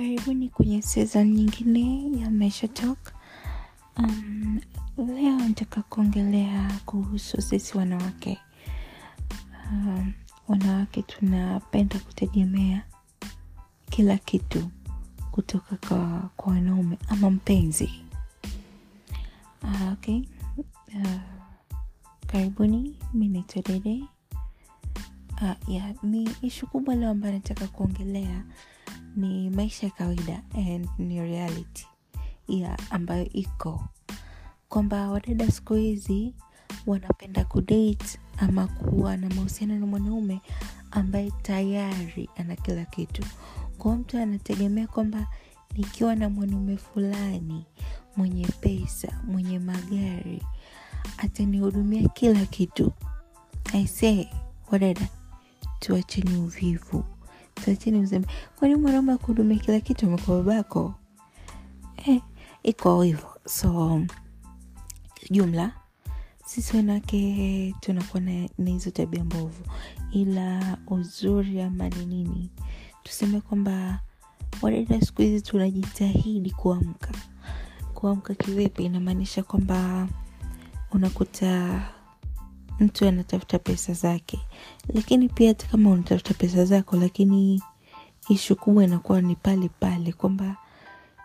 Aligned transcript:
Karibuni 0.00 0.48
kwenye 0.48 0.82
season 0.82 1.30
nyingine 1.32 2.10
ya 2.20 2.30
Maisha 2.30 2.68
Talk. 2.68 3.12
Um, 3.98 4.60
leo 4.96 5.36
nataka 5.38 5.82
kuongelea 5.82 6.70
kuhusu 6.86 7.42
sisi 7.42 7.78
wanawake. 7.78 8.38
Um, 9.72 10.12
wanawake 10.48 11.02
tunapenda 11.02 11.98
kutegemea 11.98 12.82
kila 13.90 14.16
kitu 14.18 14.70
kutoka 15.30 15.76
kwa, 15.88 16.30
kwa 16.36 16.52
wanaume 16.52 16.98
ama 17.08 17.30
mpenzi. 17.30 17.90
Uh, 19.62 19.92
okay. 19.92 20.22
Uh, 20.94 21.20
karibuni, 22.26 22.96
mi 23.14 23.28
naitwa 23.28 23.62
Dede. 23.62 24.04
Uh, 25.42 25.68
yeah, 25.68 26.04
mi 26.04 26.30
ishu 26.42 26.66
kubwa 26.66 26.94
leo 26.94 27.10
ambayo 27.10 27.34
nataka 27.34 27.66
kuongelea 27.66 28.44
ni 29.16 29.50
maisha 29.50 29.86
ya 29.86 29.92
kawaida 29.92 30.42
and 30.54 30.88
ni 30.98 31.20
reality 31.20 31.86
ya 32.48 32.78
ambayo 32.90 33.24
iko. 33.32 33.84
Kwamba 34.68 35.10
wadada 35.10 35.50
siku 35.50 35.74
hizi 35.74 36.34
wanapenda 36.86 37.44
kudate 37.44 38.18
ama 38.36 38.66
kuwa 38.66 39.16
na 39.16 39.28
mahusiano 39.28 39.78
na 39.78 39.86
mwanaume 39.86 40.40
ambaye 40.90 41.30
tayari 41.42 42.28
ana 42.36 42.56
kila 42.56 42.84
kitu. 42.84 43.22
Kwao 43.78 43.96
mtu 43.96 44.18
anategemea 44.18 44.86
kwamba 44.86 45.26
nikiwa 45.76 46.14
na 46.14 46.28
mwanaume 46.28 46.76
fulani 46.76 47.66
mwenye 48.16 48.46
pesa 48.46 49.22
mwenye 49.26 49.58
magari 49.58 50.42
atanihudumia 51.18 52.08
kila 52.08 52.46
kitu. 52.46 52.92
Aisee 53.74 54.28
wadada 54.70 55.08
tuacheni 55.78 56.36
uvivu 56.36 57.04
tuacheni 57.64 57.98
uzembe 57.98 58.28
kwani 58.58 58.74
mwanaume 58.74 59.12
akuhudumia 59.12 59.58
kila 59.58 59.80
kitu 59.80 60.06
amekuwa 60.06 60.42
babako? 60.42 60.94
Eh, 62.06 62.22
iko 62.62 63.02
hivyo. 63.02 63.28
So 63.46 64.00
jumla 65.30 65.72
sisi 66.46 66.76
wanawake 66.76 67.74
tunakuwa 67.80 68.20
na 68.20 68.48
na 68.58 68.70
hizo 68.70 68.90
tabia 68.90 69.24
mbovu. 69.24 69.64
Ila 70.12 70.78
uzuri 70.86 71.60
ama 71.62 71.88
ni 71.88 72.06
nini? 72.06 72.50
Tuseme 73.02 73.40
kwamba 73.40 74.00
wadada 74.62 75.00
siku 75.00 75.22
hizi 75.22 75.40
tunajitahidi 75.44 76.50
kuamka. 76.50 77.12
Kuamka 77.94 78.34
kivipi? 78.34 78.84
Inamaanisha 78.84 79.42
kwamba 79.42 80.08
unakuta 80.92 81.82
mtu 82.80 83.08
anatafuta 83.08 83.58
pesa 83.58 83.92
zake. 83.92 84.40
Lakini 84.94 85.28
pia 85.28 85.48
hata 85.48 85.66
kama 85.66 85.90
unatafuta 85.90 86.34
pesa 86.34 86.64
zako 86.64 86.96
lakini 86.96 87.62
ishu 88.28 88.56
kubwa 88.56 88.84
inakuwa 88.84 89.20
ni 89.20 89.36
pale 89.36 89.68
pale 89.68 90.12
kwamba 90.12 90.56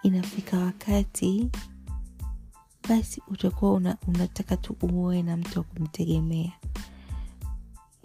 inafika 0.04 0.58
wakati 0.58 1.50
basi 2.90 3.22
utakuwa 3.28 3.74
una, 3.74 3.98
unataka 4.08 4.58
tu 4.58 4.76
uoe 4.82 5.24
na 5.24 5.38
mtu 5.38 5.60
wa 5.60 5.64
kumtegemea. 5.66 6.52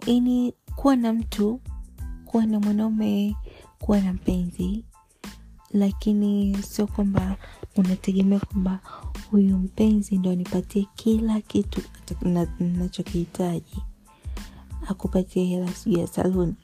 Ini 0.05 0.53
kuwa 0.75 0.95
na 0.95 1.13
mtu 1.13 1.59
kuwa 2.25 2.45
na 2.45 2.59
mwanaume 2.59 3.35
kuwa 3.79 4.01
na 4.01 4.13
mpenzi 4.13 4.85
lakini 5.73 6.57
sio 6.63 6.87
kwamba 6.87 7.35
unategemea 7.77 8.39
kwamba 8.39 8.79
huyu 9.31 9.57
mpenzi 9.57 10.17
ndo 10.17 10.31
anipatie 10.31 10.87
kila 10.95 11.41
kitu 11.41 11.81
nachokihitaji 12.59 13.81
akupatie 14.87 15.45
hela 15.45 15.67
sijuu 15.73 15.99
ya 15.99 16.07
saluni 16.07 16.55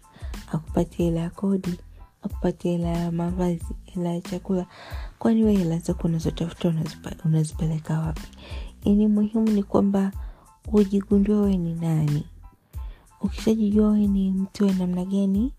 akupatie 0.51 1.05
hela 1.05 1.19
ya 1.19 1.29
kodi 1.29 1.79
akupatie 2.21 2.71
hela 2.71 2.87
ya 2.87 3.11
mavazi 3.11 3.65
hela 3.85 4.09
ya 4.09 4.21
chakula. 4.21 4.65
Kwani 5.19 5.43
we 5.43 5.55
hela 5.57 5.77
zako 5.79 6.07
unazotafuta 6.07 6.73
unazipeleka 7.25 7.99
wapi? 7.99 8.21
Yani 8.85 9.07
muhimu 9.07 9.49
ni 9.49 9.63
kwamba 9.63 10.11
ujigundua 10.73 11.41
we 11.41 11.57
ni 11.57 11.73
nani. 11.73 12.23
Ukishajijua 13.21 13.89
we 13.89 14.07
ni 14.07 14.31
mtu 14.31 14.65
wa 14.67 14.73
namna 14.73 15.05
gani 15.05 15.53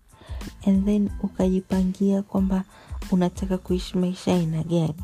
and 0.67 0.85
then 0.85 1.09
ukajipangia 1.23 2.21
kwamba 2.21 2.63
unataka 3.11 3.57
kuishi 3.57 3.97
maisha 3.97 4.33
aina 4.33 4.63
gani? 4.63 5.03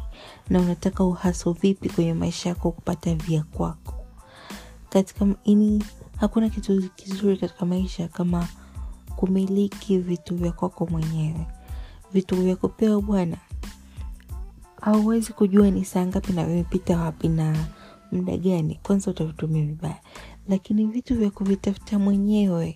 Na 0.49 0.59
unataka 0.61 1.03
uhaso 1.03 1.51
vipi 1.51 1.89
kwenye 1.89 2.13
maisha 2.13 2.49
yako 2.49 2.71
kupata 2.71 3.15
vya 3.15 3.43
kwako? 3.43 3.93
Katika 4.89 5.27
ini 5.43 5.83
hakuna 6.17 6.49
kitu 6.49 6.89
kizuri 6.95 7.37
katika 7.37 7.65
maisha 7.65 8.07
kama 8.07 8.47
kumiliki 9.15 9.97
vitu 9.97 10.35
vya 10.35 10.51
kwako 10.51 10.85
mwenyewe. 10.85 11.47
Vitu 12.13 12.35
vya 12.35 12.55
kupewa 12.55 13.01
bwana 13.01 13.37
hauwezi 14.81 15.33
kujua 15.33 15.71
ni 15.71 15.85
saa 15.85 16.05
ngapi 16.05 16.33
na 16.33 16.45
vimepita 16.45 16.97
wapi 16.99 17.27
na 17.27 17.67
muda 18.11 18.37
gani. 18.37 18.79
Kwanza 18.83 19.11
utavitumia 19.11 19.65
vibaya. 19.65 19.99
Lakini 20.49 20.85
vitu 20.85 21.15
vya 21.15 21.31
kuvitafuta 21.31 21.99
mwenyewe 21.99 22.75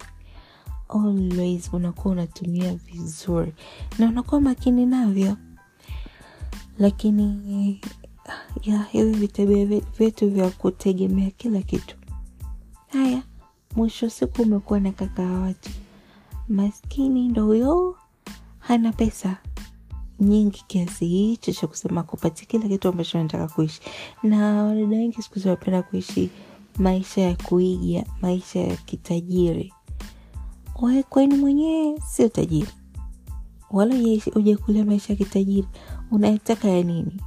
always 0.90 1.74
unakuwa 1.74 2.12
unatumia 2.12 2.76
vizuri 2.76 3.54
na 4.00 4.08
unakuwa 4.08 4.42
makini 4.42 4.86
navyo. 4.86 5.38
Lakini 6.80 7.82
ya 8.64 8.84
hivi 8.84 9.12
vitabia 9.20 9.66
vyetu 9.98 10.30
vya 10.30 10.50
kutegemea 10.50 11.32
kila 11.32 11.62
kitu. 11.62 11.96
Haya 12.88 13.24
mwisho 13.76 14.10
siku 14.10 14.42
umekuwa 14.42 14.80
na 14.80 14.92
kaka 14.92 15.22
wa 15.24 15.40
watu 15.42 15.70
maskini 16.50 17.28
ndo 17.28 17.46
huyo 17.46 17.96
hana 18.60 18.92
pesa 18.94 19.38
nyingi 20.20 20.64
kiasi 20.68 21.08
hicho 21.08 21.54
cha 21.54 21.68
kusema 21.68 22.04
kupatia 22.04 22.46
kila 22.46 22.68
kitu 22.68 22.88
ambacho 22.88 23.20
anataka 23.20 23.48
kuishi. 23.48 23.82
Na 24.24 24.64
wadada 24.64 24.88
wengi 24.98 25.22
siku 25.22 25.36
hizi 25.36 25.56
kuishi 25.90 26.30
maisha 26.78 27.22
ya 27.22 27.36
kuiga 27.36 28.04
maisha 28.22 28.60
ya 28.60 28.76
kitajiri 28.76 29.74
we 30.82 31.04
kwani 31.04 31.36
mwenyewe 31.36 32.00
sio 32.08 32.30
tajiri. 32.30 32.72
Wala 33.72 33.96
ujakulia 34.36 34.86
maisha 34.86 35.14
ya 35.14 35.18
kitajiri 35.18 35.68
unayetaka 36.12 36.68
ya 36.68 36.84
nini? 36.84 37.22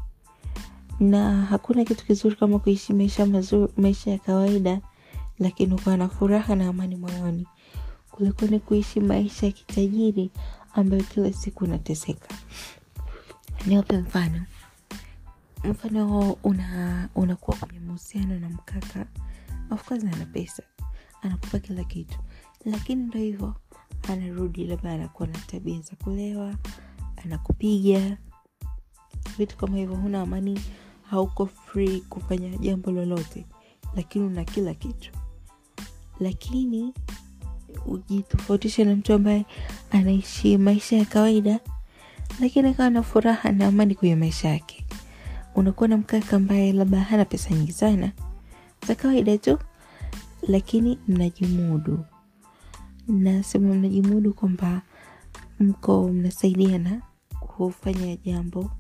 Na 1.01 1.43
hakuna 1.45 1.85
kitu 1.85 2.07
kizuri 2.07 2.37
kama 2.37 2.59
kuishi 2.59 2.93
maisha 2.93 3.27
mazuri 3.27 3.73
maisha 3.77 4.11
ya 4.11 4.19
kawaida 4.19 4.81
lakini 5.39 5.75
ukawa 5.75 5.97
na 5.97 6.09
furaha 6.09 6.55
na 6.57 6.69
amani 6.69 6.97
moyoni. 6.97 7.47
Kuliko 8.11 8.47
ni 8.47 8.61
kuishi 8.61 9.01
maisha 9.01 9.47
ya 9.47 9.53
kitajiri 9.53 10.31
ambayo 10.75 11.03
kila 11.03 11.33
siku 11.33 11.65
unateseka. 11.65 12.29
Niwape 13.67 13.99
mfano. 13.99 14.43
Mfano 15.65 16.33
una 16.43 17.09
unakuwa 17.15 17.57
kwenye 17.57 17.81
mahusiano 17.81 18.39
na 18.39 18.49
mkaka. 18.49 19.07
Of 19.71 19.93
ana 19.93 20.27
pesa. 20.33 20.63
Anakupa 21.23 21.59
kila 21.59 21.85
kitu 21.85 22.19
lakini 22.65 23.03
ndo 23.03 23.19
hivyo 23.19 23.55
anarudi 24.09 24.65
labda 24.65 24.93
anakuwa 24.93 25.29
na 25.29 25.39
tabia 25.39 25.81
za 25.81 25.97
kulewa 26.05 26.55
anakupiga 27.25 28.17
vitu 29.39 29.57
kama 29.57 29.77
hivyo 29.77 29.97
huna 29.97 30.21
amani 30.23 30.61
hauko 31.03 31.47
free 31.47 32.01
kufanya 32.01 32.57
jambo 32.59 32.91
lolote 32.91 33.47
lakini 33.97 34.25
una 34.25 34.45
kila 34.45 34.75
kitu. 34.75 35.11
Lakini 36.21 36.95
ujitofautishe 37.87 38.85
na 38.85 38.97
mtu 38.97 39.13
ambaye 39.13 39.47
anaishi 39.91 40.59
maisha 40.59 40.97
ya 40.97 41.05
kawaida 41.05 41.61
lakini 42.41 42.69
akawa 42.69 42.91
na 42.91 43.03
furaha 43.03 43.53
na 43.53 43.67
amani 43.67 43.95
kwenye 43.95 44.17
maisha 44.17 44.49
yake. 44.49 44.87
Unakuwa 45.55 45.89
na 45.89 45.97
mkaka 45.97 46.37
ambaye 46.37 46.73
labda 46.73 47.01
hana 47.01 47.25
pesa 47.25 47.51
nyingi 47.51 47.73
sana 47.73 48.13
za 48.87 48.95
kawaida 48.95 49.39
tu 49.39 49.59
lakini 50.43 50.99
mnajimudu 51.09 52.05
nasema 53.09 53.75
mnajimudu 53.75 54.35
kwamba 54.35 54.83
mko 55.61 56.09
mnasaidiana 56.09 57.03
kufanya 57.41 58.17
jambo 58.17 58.71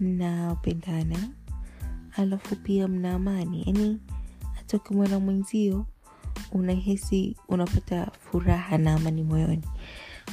mnapendana. 0.00 1.28
Alafu 2.16 2.56
pia 2.56 2.88
mna 2.88 3.14
amani. 3.14 3.62
Yani 3.66 4.00
hata 4.54 4.76
ukimwona 4.76 5.18
mwenzio 5.20 5.86
unahisi 6.52 7.36
unapata 7.48 8.10
furaha 8.20 8.78
na 8.78 8.94
amani 8.94 9.22
moyoni. 9.22 9.64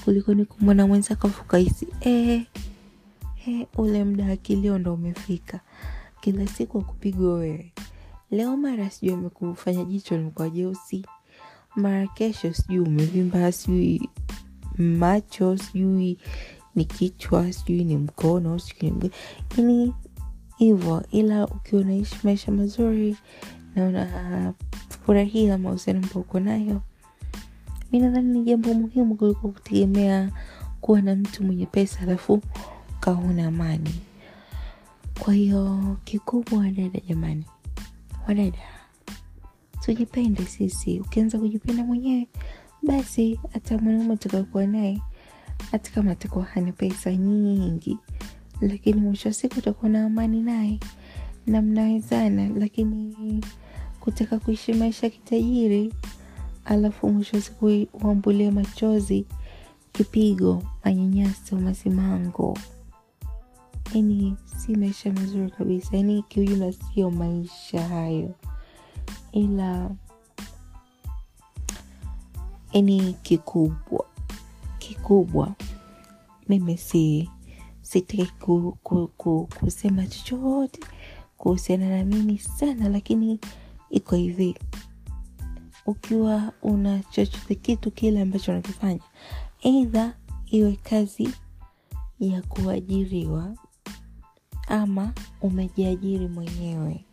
Kuliko 0.04 0.34
ni 0.34 0.46
kumwona 0.46 0.88
mwenzako 0.88 1.30
fukahisi 1.30 1.88
eh, 2.02 2.46
eh, 3.48 3.68
ule 3.78 4.04
mda 4.04 4.28
akilio 4.32 4.78
ndo 4.78 4.94
umefika. 4.94 5.60
Kila 6.22 6.48
siku 6.48 6.80
akupigwa 6.80 7.34
wewe. 7.34 7.74
Leo 8.32 8.58
mara 8.58 8.90
sijui 8.90 9.14
amekufanya 9.14 9.84
jicho 9.84 10.18
limekuwa 10.18 10.50
jeusi 10.50 11.06
mara 11.78 12.08
kesho 12.08 12.54
sijui 12.54 12.80
umevimba 12.80 13.52
sijui 13.52 14.10
macho 14.78 15.58
sijui 15.58 16.18
ni 16.76 16.86
kichwa 16.86 17.54
sijui 17.54 17.84
ni 17.84 17.98
mkono 17.98 18.60
sijui 18.60 18.92
ni 18.92 19.12
yani 19.58 19.94
hivyo 20.58 21.04
ila 21.12 21.48
ukiwa 21.48 21.82
unaishi 21.82 22.16
maisha 22.24 22.52
mazuri 22.52 23.16
na 23.76 23.88
unafurahia 23.88 25.58
mahusiano 25.58 26.00
ambao 26.04 26.22
uko 26.22 26.40
nayo 26.40 26.82
mi 27.92 28.00
nadhani 28.00 28.40
ni 28.40 28.44
jambo 28.46 28.74
muhimu 28.74 29.16
kuliko 29.16 29.48
kutegemea 29.48 30.32
kuwa 30.82 31.02
na 31.02 31.16
mtu 31.16 31.44
mwenye 31.44 31.66
pesa 31.66 32.00
alafu 32.00 32.42
ukawa 32.98 33.18
huna 33.18 33.48
amani. 33.48 33.96
Kwa 35.20 35.34
hiyo 35.34 35.98
kikubwa 36.04 36.60
wadada 36.60 37.00
jamani 37.10 37.46
wadada 38.28 38.58
tujipende 39.88 40.46
sisi. 40.46 41.00
Ukianza 41.00 41.40
kujipenda 41.40 41.84
mwenyewe 41.84 42.28
basi 42.84 43.40
hata 43.54 43.78
mwanaume 43.78 44.14
utakakuwa 44.14 44.68
naye 44.68 45.02
hata 45.72 45.92
kama 45.92 46.12
atakuwa 46.12 46.46
hana 46.46 46.72
pesa 46.72 47.16
nyingi 47.16 47.98
lakini 48.62 49.02
mwisho 49.02 49.30
wa 49.30 49.34
siku 49.34 49.60
utakuwa 49.60 49.90
na 49.92 50.06
amani 50.06 50.42
naye. 50.42 50.80
Na 51.48 51.62
mnawezana 51.62 52.50
lakini 52.50 53.44
kutaka 54.00 54.40
kuishi 54.40 54.74
maisha 54.74 55.10
kitajiri 55.10 55.94
alafu 56.66 57.10
mwisho 57.10 57.36
wa 57.38 57.42
siku 57.44 57.88
uambulie 58.04 58.52
machozi 58.52 59.26
kipigo 59.92 60.64
manyanyaso 60.86 61.56
masimango 61.60 62.58
yani 63.94 64.36
si 64.58 64.76
maisha 64.76 65.14
mazuri 65.14 65.52
kabisa 65.52 65.98
yani 65.98 66.24
kiujumla 66.24 66.74
sio 66.74 67.12
maisha 67.12 67.88
hayo 67.88 68.36
ila 69.38 69.90
yani 72.74 73.14
kikubwa 73.14 74.06
kikubwa 74.80 75.56
mimi 76.50 76.78
si 76.78 77.30
sitaki 77.82 78.26
ku, 78.26 78.78
ku, 78.84 79.08
ku, 79.18 79.50
kusema 79.60 80.08
chochote 80.08 80.80
kuhusiana 81.38 81.90
na 81.90 82.06
mimi 82.06 82.38
sana 82.40 82.90
lakini 82.90 83.40
iko 83.90 84.16
hivi. 84.16 84.56
Ukiwa 85.86 86.54
una 86.62 87.00
chochote 87.00 87.56
kitu 87.56 87.92
kile 87.92 88.22
ambacho 88.22 88.52
unakifanya 88.52 89.00
eidha 89.62 90.14
iwe 90.46 90.76
kazi 90.76 91.30
ya 92.20 92.42
kuajiriwa 92.42 93.56
ama 94.68 95.14
umejiajiri 95.42 96.28
mwenyewe 96.28 97.06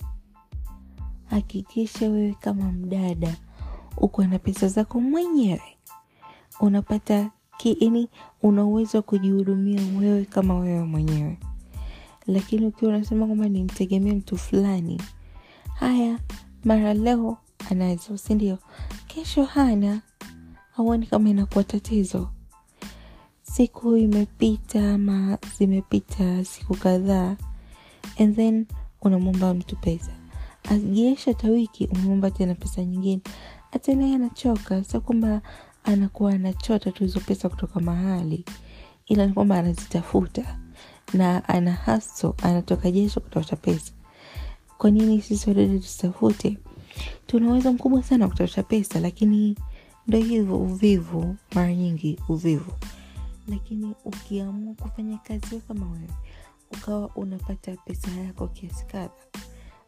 hakikisha 1.35 2.09
wewe 2.09 2.35
kama 2.41 2.73
mdada 2.73 3.37
uko 3.97 4.25
na 4.25 4.39
pesa 4.39 4.69
zako 4.69 5.01
mwenyewe. 5.01 5.63
Unapata 6.61 7.31
kiini 7.57 8.09
una 8.43 8.65
uwezo 8.65 8.99
wa 8.99 9.03
kujihudumia 9.03 9.81
wewe 10.01 10.25
kama 10.25 10.55
wewe 10.59 10.85
mwenyewe. 10.85 11.39
Lakini 12.27 12.67
ukiwa 12.67 12.91
unasema 12.91 13.27
kwamba 13.27 13.49
nimtegemea 13.49 14.15
mtu 14.15 14.37
fulani 14.37 15.03
haya 15.75 16.19
mara 16.65 16.95
leo 16.95 17.39
anazo 17.71 18.17
sindio 18.17 18.59
kesho 19.07 19.45
hana. 19.45 20.01
Hauoni 20.73 21.07
kama 21.07 21.29
inakuwa 21.29 21.65
tatizo. 21.65 22.31
Siku 23.43 23.97
imepita 23.97 24.95
ama 24.95 25.39
zimepita 25.59 26.45
siku 26.45 26.75
kadhaa 26.75 27.37
and 28.19 28.37
then 28.37 28.67
unamwomba 29.03 29.55
mtu 29.55 29.77
pesa 29.77 30.13
ajiesha 30.71 31.31
hata 31.31 31.49
wiki 31.49 31.87
unamwomba 31.87 32.31
tena 32.31 32.55
pesa 32.55 32.85
nyingine. 32.85 33.23
Hata 33.71 33.93
anachoka 33.93 34.85
sio 34.85 35.01
kwamba 35.01 35.43
anakuwa 35.85 36.33
anachota 36.33 36.93
tu 36.93 37.05
hizo 37.05 37.21
pesa 37.21 37.49
kutoka 37.49 37.81
mahali 37.81 38.45
ila 39.07 39.27
ni 39.27 39.33
kwamba 39.33 39.59
anazitafuta 39.59 40.59
na 41.15 41.49
ana 41.49 41.73
haso 41.73 42.35
anatoka 42.43 42.91
jesho 42.91 43.21
kutafuta 43.21 43.57
pesa. 43.57 43.93
Kwa 44.79 44.91
nini 44.91 45.23
sisi 45.23 45.49
wadada 45.51 45.79
tusitafute 45.79 46.59
tuna 47.27 47.51
uwezo 47.51 47.73
mkubwa 47.73 48.03
sana 48.03 48.25
wa 48.25 48.31
kutafuta 48.31 48.63
pesa 48.63 49.01
lakini 49.01 49.57
ndo 50.07 50.19
hivyo 50.19 50.59
uvivu 50.59 51.37
mara 51.55 51.75
nyingi 51.75 52.19
uvivu. 52.29 52.73
Lakini 53.49 53.95
ukiamua 54.05 54.75
kufanya 54.75 55.19
kazi 55.19 55.61
kama 55.69 55.87
wewe 55.91 56.11
ukawa 56.73 57.11
unapata 57.17 57.77
pesa 57.77 58.11
yako 58.11 58.49
kiasi 58.49 58.87
kadha 58.87 59.11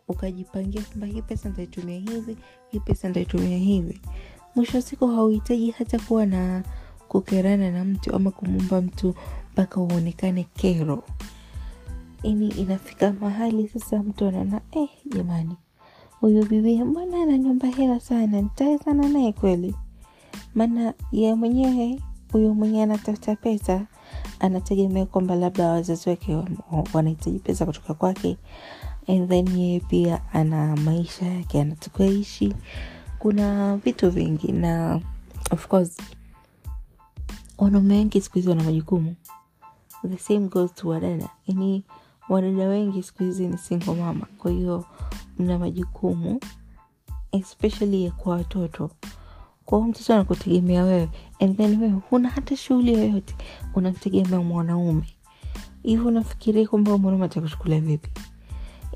ukajipangia 0.09 0.83
kwamba 0.83 1.07
hii 1.07 1.23
pesa 1.23 1.49
nitaitumia 1.49 1.99
hivi 1.99 2.37
hii 2.71 2.81
pesa 2.81 3.09
nitaitumia 3.09 3.59
hivi. 3.59 4.01
Mwisho 4.55 4.77
wa 4.79 4.83
siku 4.83 5.07
hauhitaji 5.07 5.71
hata 5.71 5.99
kuwa 5.99 6.27
na 6.27 6.63
kukerana 7.09 7.71
na 7.71 7.85
mtu 7.85 8.15
ama 8.17 8.31
kumumba 8.31 8.81
mtu 8.81 9.15
mpaka 9.53 9.81
uonekane 9.81 10.45
kero. 10.55 11.03
Ini 12.23 12.49
inafika 12.49 13.13
mahali 13.13 13.69
sasa 13.69 14.03
mtu 14.03 14.27
anaona 14.27 14.61
eh, 14.73 14.89
jamani 15.15 15.57
huyu 16.21 16.47
bibia 16.47 16.85
mbona 16.85 17.23
ananyomba 17.23 17.69
hela 17.69 18.01
sana? 18.01 18.41
Nitawezana 18.43 19.09
naye 19.09 19.33
kweli. 19.33 19.75
Maana 20.55 20.95
ye 21.13 21.35
mwenyewe 21.35 22.01
huyu 22.33 22.55
mwenyewe 22.55 22.83
anatafuta 22.83 23.37
pesa 23.37 23.87
anategemea 24.41 25.07
kwamba 25.07 25.35
labda 25.35 25.69
wazazi 25.69 26.09
wake 26.11 26.39
wanahitaji 26.95 27.39
pesa 27.39 27.67
kutoka 27.67 27.95
kwake 27.95 28.37
and 29.09 29.29
then 29.29 29.59
yeye 29.59 29.81
pia 29.81 30.21
ana 30.33 30.77
maisha 30.77 31.27
yake 31.27 31.61
anatakiwa 31.61 32.09
ishi. 32.09 32.55
Kuna 33.19 33.77
vitu 33.77 34.11
vingi 34.11 34.53
na 34.53 35.01
of 35.51 35.67
course 35.69 35.97
wanaume 37.59 37.95
wengi 37.95 38.21
siku 38.21 38.35
hizi 38.35 38.49
wana 38.49 38.63
majukumu. 38.65 39.15
The 40.09 40.19
same 40.19 40.49
goes 40.49 40.75
to 40.75 40.89
wadada. 40.89 41.29
Yani 41.47 41.85
wadada 42.29 42.69
wengi 42.69 43.03
siku 43.03 43.23
hizi 43.23 43.47
ni 43.49 43.59
single 43.59 43.95
mama. 43.95 44.27
Kwa 44.39 44.51
hiyo 44.51 44.85
mna 45.39 45.59
majukumu 45.59 46.41
especially 47.33 48.11
kwa 48.11 48.33
watoto. 48.33 48.91
Kwa 49.65 49.79
hiyo 49.79 49.91
mtoto 49.91 50.15
anakutegemea 50.15 50.85
wewe. 50.85 51.09
And 51.41 51.57
then 51.57 51.81
wewe 51.83 52.01
huna 52.11 52.29
hata 52.29 52.57
shughuli 52.57 52.93
yoyote. 52.93 53.35
Unamtegemea 53.75 54.41
mwanaume. 54.41 55.03
Hivyo 55.83 56.07
unafikiria 56.07 56.69
kwamba 56.69 56.99
mwanaume 56.99 57.25
atakuchukulia 57.27 57.81
vipi 57.81 58.11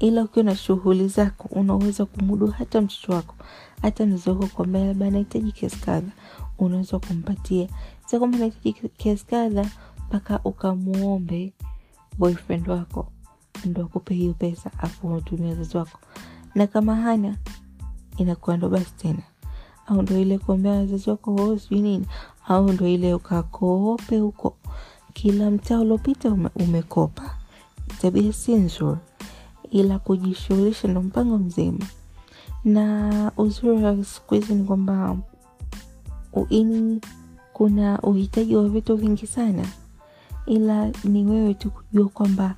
ila 0.00 0.22
ukiwa 0.24 0.44
na 0.44 0.56
shughuli 0.56 1.08
zako 1.08 1.48
unaweza 1.50 2.06
kumudu 2.06 2.46
hata 2.46 2.80
mtoto 2.80 3.12
wako 3.12 3.34
hata 3.82 4.06
mzoko 4.06 4.46
kwambia 4.46 4.84
labda 4.84 5.06
anahitaji 5.06 5.52
kiasi 5.52 5.76
kadha 5.76 6.10
unaweza 6.58 6.98
kumpatia. 6.98 7.68
Sio 8.06 8.18
kwamba 8.18 8.36
anahitaji 8.36 8.72
kiasi 8.72 9.26
kadha 9.26 9.70
mpaka 10.08 10.40
ukamwombe 10.44 11.52
boyfriend 12.18 12.68
wako 12.68 13.12
ndo 13.64 13.82
akupe 13.82 14.14
hiyo 14.14 14.34
pesa 14.34 14.70
afu 14.78 15.06
unatumia 15.08 15.48
wazazi 15.48 15.76
wako. 15.76 15.98
Na 16.54 16.66
kama 16.66 16.94
hana 16.96 17.36
inakuwa 18.16 18.56
ndo 18.56 18.68
basi 18.68 18.92
tena. 18.96 19.22
Au 19.86 20.02
ndo 20.02 20.18
ile 20.18 20.38
kuambia 20.38 20.72
wazazi 20.72 21.10
wako 21.10 21.34
oh, 21.34 21.58
sijui 21.58 21.80
nini. 21.82 22.06
Au 22.48 22.72
ndo 22.72 22.86
ile 22.86 23.14
ukakoope 23.14 24.18
huko. 24.18 24.56
Kila 25.12 25.50
mtaa 25.50 25.78
uliopita 25.80 26.28
ume, 26.30 26.50
umekopa. 26.54 27.36
Tabia 28.00 28.32
si 28.32 28.54
nzuri 28.54 28.98
ila 29.70 29.98
kujishughulisha 29.98 30.88
ndo 30.88 31.02
mpango 31.02 31.38
mzima. 31.38 31.86
Na 32.64 33.32
uzuri 33.36 33.82
wa 33.84 34.04
siku 34.04 34.34
hizi 34.34 34.54
ni 34.54 34.64
kwamba 34.64 35.16
ini 36.48 37.00
kuna 37.52 38.00
uhitaji 38.02 38.56
wa 38.56 38.68
vitu 38.68 38.96
vingi 38.96 39.26
sana. 39.26 39.66
Ila 40.46 40.92
ni 41.04 41.24
wewe 41.26 41.54
tu 41.54 41.70
kujua 41.70 42.08
kwamba 42.08 42.54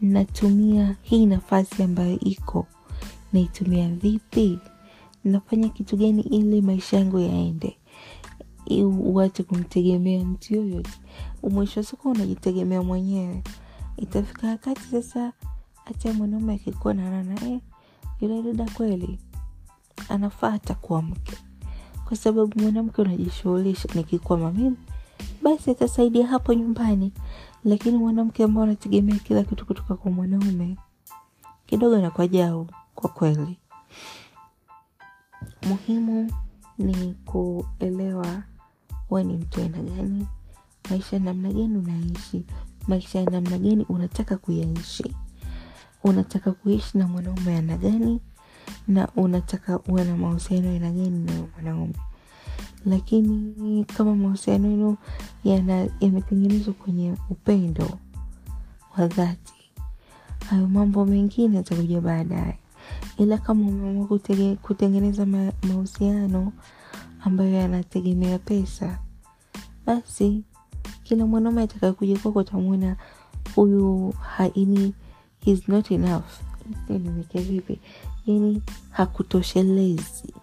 natumia 0.00 0.96
hii 1.02 1.26
nafasi 1.26 1.82
ambayo 1.82 2.20
iko. 2.20 2.66
Naitumia 3.32 3.88
vipi? 3.88 4.58
Nafanya 5.24 5.68
kitu 5.68 5.96
gani 5.96 6.22
ili 6.22 6.62
maisha 6.62 6.96
yangu 6.96 7.18
yaende? 7.18 7.76
Uache 9.00 9.42
kumtegemea 9.42 10.24
mtu 10.24 10.54
yoyote. 10.54 10.90
Mwisho 11.50 11.80
wa 11.80 11.86
siku 11.86 12.10
unajitegemea 12.10 12.82
mwenyewe. 12.82 13.42
Itafika 13.96 14.46
wakati 14.48 14.80
sasa 14.82 15.32
hata 15.86 16.12
mwanaume 16.12 16.54
akikuwa 16.54 16.94
nanana 16.94 17.34
naye 17.34 17.60
yule 18.20 18.42
dada 18.42 18.70
kweli 18.70 19.18
anafata 20.08 20.74
kuwa 20.74 21.02
mke 21.02 21.38
kwa 22.04 22.16
sababu 22.16 22.60
mwanamke 22.60 23.02
unajishughulisha 23.02 23.88
nikikwama 23.94 24.52
mimi 24.52 24.76
basi 25.42 25.70
atasaidia 25.70 26.26
hapo 26.26 26.54
nyumbani. 26.54 27.12
Lakini 27.64 27.98
mwanamke 27.98 28.44
ambao 28.44 28.64
anategemea 28.64 29.16
kila 29.16 29.44
kitu 29.44 29.66
kutoka 29.66 29.94
kwa 29.94 30.10
mwanaume 30.10 30.76
kidogo 31.66 31.98
nakwa 31.98 32.28
jau 32.28 32.66
kwa 32.94 33.10
kweli. 33.10 33.58
Muhimu 35.68 36.32
ni 36.78 37.14
kuelewa 37.24 38.42
we 39.10 39.24
ni 39.24 39.36
mtu 39.36 39.60
aina 39.60 39.78
gani 39.82 40.26
maisha 40.90 41.18
namna 41.18 41.48
gani 41.52 41.78
unaishi 41.78 42.44
maisha 42.88 43.18
ya 43.18 43.30
namna 43.30 43.58
gani 43.58 43.86
unataka 43.88 44.36
kuyaishi 44.36 45.14
unataka 46.08 46.52
kuishi 46.52 46.98
na 46.98 47.06
mwanaume 47.08 47.56
aina 47.56 47.76
gani 47.76 48.20
na 48.88 49.08
unataka 49.16 49.78
uwe 49.78 50.04
na 50.04 50.16
mahusiano 50.16 50.70
aina 50.70 50.90
gani 50.90 51.18
na 51.24 51.32
mwanaume. 51.54 51.94
Lakini 52.86 53.84
kama 53.84 54.14
mahusiano 54.14 54.68
yenu 54.70 54.96
yametengenezwa 56.00 56.74
kwenye 56.74 57.14
upendo 57.30 57.98
wa 58.98 59.06
dhati 59.06 59.52
hayo 60.50 60.66
mambo 60.68 61.04
mengine 61.06 61.56
yatakuja 61.56 62.00
baadaye. 62.00 62.58
Ila 63.18 63.38
kama 63.38 63.66
umeamua 63.68 64.18
kutengeneza 64.62 65.26
ma, 65.26 65.52
mahusiano 65.68 66.52
ambayo 67.20 67.50
yanategemea 67.50 68.38
pesa 68.38 68.98
basi 69.86 70.44
kila 71.02 71.26
mwanaume 71.26 71.62
atakakuja 71.62 72.18
kwako 72.18 72.38
utamwona 72.38 72.96
huyu 73.54 74.14
haini 74.20 74.94
he's 75.46 75.68
not 75.68 75.90
enough. 75.90 76.24
Nimeke 76.88 77.40
vipi 77.40 77.80
yani 78.26 78.62
hakutoshelezi. 78.90 80.34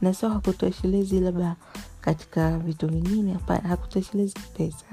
Na 0.00 0.14
sio 0.14 0.28
hakutoshelezi 0.28 1.20
labda 1.20 1.56
katika 2.00 2.58
vitu 2.58 2.88
vingine 2.88 3.32
hapana 3.32 3.68
hakutoshelezi 3.68 4.34
kipesa 4.34 4.84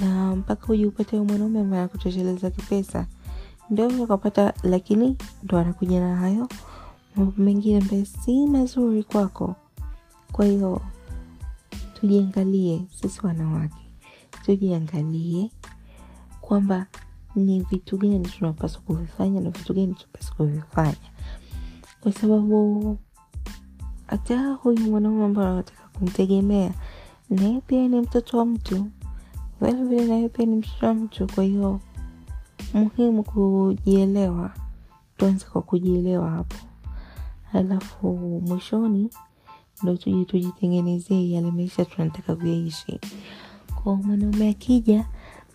na 0.00 0.36
mpaka 0.36 0.66
huji 0.66 0.86
upate 0.86 1.20
mwanaume 1.20 1.60
ambaye 1.60 1.82
anakutosheleza 1.82 2.50
kipesa 2.50 3.06
ndo 3.70 3.86
ukapata 3.86 4.54
lakini 4.62 5.16
ndo 5.42 5.58
anakuja 5.58 6.00
na 6.00 6.16
hayo 6.16 6.48
mambo 7.16 7.32
mengine 7.42 7.78
ambayo 7.78 8.04
si 8.04 8.46
mazuri 8.46 9.02
kwako. 9.02 9.56
Kwa 10.32 10.44
hiyo 10.44 10.80
tujiangalie 12.00 12.82
sisi 13.00 13.26
wanawake. 13.26 13.90
Tujiangalie 14.44 15.50
kwamba 16.40 16.86
ni 17.36 17.60
vitu 17.60 17.96
gani 17.98 18.20
tunapaswa 18.20 18.80
kuvifanya 18.82 19.40
na 19.40 19.50
vitu 19.50 19.74
gani 19.74 19.94
tunapaswa 19.94 20.36
kuvifanya. 20.36 20.96
Kwa 22.00 22.12
sababu 22.12 22.98
hata 24.06 24.52
huyu 24.52 24.80
mwanaume 24.80 25.24
ambao 25.24 25.52
anataka 25.52 25.88
kumtegemea 25.98 26.70
naye 27.30 27.60
pia 27.66 27.88
ni 27.88 28.00
mtoto 28.00 28.38
wa 28.38 28.44
mtu. 28.46 28.86
Vilevile 29.60 30.04
naye 30.06 30.28
pia 30.28 30.46
ni 30.46 30.56
mtoto 30.56 30.86
wa 30.86 30.94
mtu 30.94 31.26
kwa 31.34 31.44
hiyo 31.44 31.80
muhimu 32.74 33.22
kujielewa. 33.24 34.50
Tuanze 35.16 35.46
kwa 35.46 35.62
kujielewa 35.62 36.30
hapo. 36.30 36.56
Alafu 37.52 38.12
mwishoni 38.46 39.10
ndo 39.82 39.96
tuje 39.96 40.24
tujitengenezee 40.24 41.30
yale 41.30 41.50
maisha 41.50 41.84
tunataka 41.84 42.36
kuyaishi. 42.36 43.00
Kwa 43.82 43.96
mwanaume 43.96 44.48
akija 44.48 45.06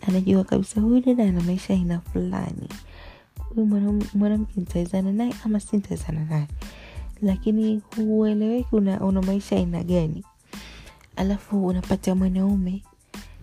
anajua 0.08 0.44
kabisa 0.44 0.80
huyu 0.80 1.00
dada 1.00 1.24
ana 1.24 1.40
maisha 1.40 1.74
aina 1.74 2.00
fulani. 2.00 2.68
Huyu 3.54 3.66
mwanamke 4.14 4.52
nitawezana 4.60 5.12
naye 5.12 5.34
ama 5.44 5.60
si 5.60 5.76
nitawezana 5.76 6.24
naye? 6.24 6.46
Lakini 7.22 7.82
hueleweki 7.96 8.76
una, 8.76 9.00
una 9.00 9.22
maisha 9.22 9.56
aina 9.56 9.84
gani? 9.84 10.24
Alafu 11.16 11.66
unapata 11.66 12.14
mwanaume 12.14 12.82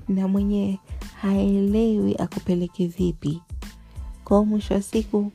na 0.08 0.28
mwenye 0.28 0.80
haelewi 1.22 2.16
akupeleke 2.16 2.88
vipi. 2.88 3.42
Kwao 4.24 4.46
mwisho 4.46 4.74
wa 4.74 4.82
siku 4.82 5.32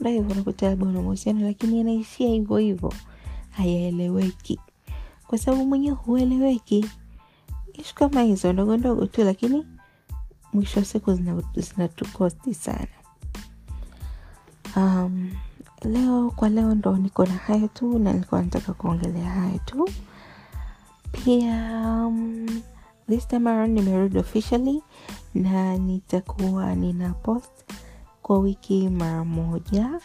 ndo 0.00 0.10
hivyo 0.10 0.30
unakuta 0.32 0.68
labda 0.68 0.86
una 0.86 1.02
mahusiano 1.02 1.40
lakini 1.46 1.80
anaishia 1.80 2.28
hivyo 2.28 2.56
hivyo. 2.56 2.92
Hayaeleweki. 3.50 4.60
Kwa 5.26 5.38
sababu 5.38 5.66
mwenyewe 5.66 5.96
hueleweki. 5.96 6.86
Ishu 7.72 7.94
kama 7.94 8.22
hizo 8.22 8.52
ndogo 8.52 8.76
ndogo 8.76 9.06
tu 9.06 9.24
lakini 9.24 9.66
mwisho 10.54 10.80
wa 10.80 10.86
siku 10.86 11.14
zinatukosti 11.56 12.54
zina 12.54 12.76
sana. 12.76 12.86
Um, 14.76 15.30
leo 15.84 16.30
kwa 16.30 16.48
leo 16.48 16.74
ndo 16.74 16.96
niko 16.96 17.26
na 17.26 17.32
hayo 17.34 17.68
tu 17.68 17.98
na 17.98 18.12
nilikuwa 18.12 18.42
nataka 18.42 18.72
kuongelea 18.72 19.30
hayo 19.30 19.58
tu. 19.64 19.88
Pia 21.12 21.80
um, 22.06 22.46
this 23.08 23.28
time 23.28 23.50
around 23.50 23.78
nimerudi 23.78 24.18
officially 24.18 24.82
na 25.34 25.76
nitakuwa 25.78 26.74
nina 26.74 27.12
post 27.12 27.64
kwa 28.22 28.38
wiki 28.38 28.88
mara 28.88 29.24
moja. 29.24 30.00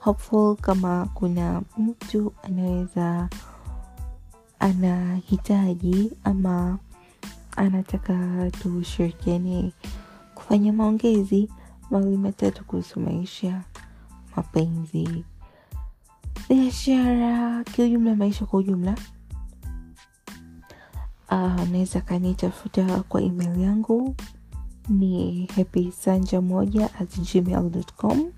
Hopeful 0.00 0.56
kama 0.56 1.08
kuna 1.14 1.62
mtu 1.78 2.32
anaweza 2.42 3.28
anahitaji 4.58 6.12
ama 6.24 6.78
anataka 7.56 8.50
tushirikiane 8.50 9.72
kufanya 10.34 10.72
maongezi 10.72 11.50
mawili 11.90 12.16
matatu 12.16 12.64
kuhusu 12.64 13.00
maisha 13.00 13.62
mapenzi 14.36 15.24
biashara 16.48 17.64
kiujumla 17.64 18.14
maisha 18.14 18.46
kwa 18.46 18.58
ujumla. 18.60 18.94
Unaweza 21.62 21.98
uh, 21.98 22.04
kanitafuta 22.04 23.02
kwa 23.08 23.22
email 23.22 23.60
yangu 23.60 24.16
ni 24.88 25.46
happy 25.56 25.92
sanja 25.92 26.40
moja 26.40 26.90
at 27.00 27.32
gmail.com 27.32 28.32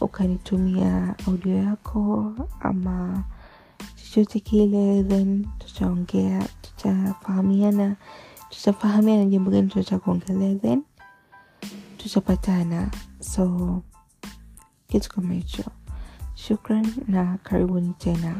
ukanitumia 0.00 1.14
audio 1.28 1.54
yako 1.56 2.32
ama 2.60 3.24
chochote 4.12 4.40
kile 4.40 5.02
then 5.04 5.46
tutaongea 5.58 6.48
tutafahamiana 6.62 7.96
tutafahamiana 8.50 9.24
jambo 9.24 9.50
gani 9.50 9.68
tutata 9.68 9.98
kuongelea 9.98 10.54
then 10.54 10.82
tutapatana 11.96 12.90
so 13.20 13.82
kitu 14.88 15.08
kama 15.08 15.34
hicho. 15.34 15.64
Shukran 16.34 16.94
na 17.08 17.38
karibuni 17.42 17.94
tena 17.98 18.34